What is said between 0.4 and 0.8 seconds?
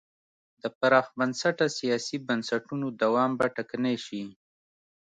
د